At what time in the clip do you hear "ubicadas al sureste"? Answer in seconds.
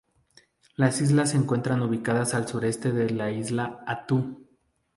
1.83-2.91